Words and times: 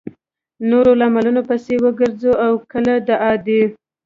نورو 0.69 0.91
لاملونو 0.99 1.41
پسې 1.49 1.73
وګرځو 1.83 2.31
او 2.45 2.53
کله 2.71 2.93
د 3.07 3.09
عادي 3.23 3.61